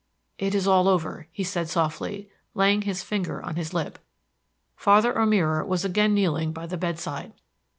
[0.39, 3.99] "It is all over," he said softly, laying his finger on his lip.
[4.75, 7.33] Father O'Meara was again kneeling by the bedside.